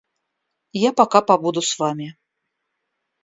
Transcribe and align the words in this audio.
Я 0.83 0.93
пока 0.93 1.21
побуду 1.21 1.61
с 1.61 1.77
вами. 1.77 2.17